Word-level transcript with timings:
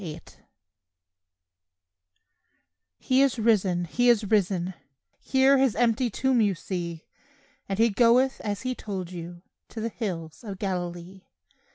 RISEN 0.03 0.23
"He 2.97 3.21
is 3.21 3.37
risen; 3.37 3.85
He 3.85 4.09
is 4.09 4.23
risen, 4.25 4.73
Here 5.19 5.59
His 5.59 5.75
empty 5.75 6.09
tomb 6.09 6.41
you 6.41 6.55
see; 6.55 7.05
And 7.69 7.77
He 7.77 7.91
goeth 7.91 8.41
as 8.43 8.63
He 8.63 8.73
told 8.73 9.11
you 9.11 9.43
To 9.69 9.79
the 9.79 9.89
hills 9.89 10.43
of 10.43 10.57
Galilee." 10.57 11.25